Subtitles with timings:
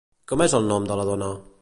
[0.31, 1.33] Com és el nom de la dona?